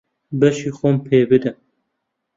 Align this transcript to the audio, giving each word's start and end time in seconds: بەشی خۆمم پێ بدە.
بەشی 0.39 0.71
خۆمم 0.77 0.97
پێ 1.05 1.17
بدە. 1.29 1.51